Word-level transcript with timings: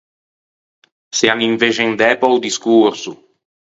S’ean 1.17 1.39
invexendæ 1.49 2.09
pe-o 2.21 2.43
discorso. 2.47 3.11